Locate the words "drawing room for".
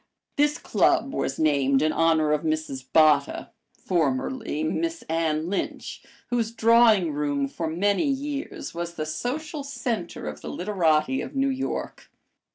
6.51-7.67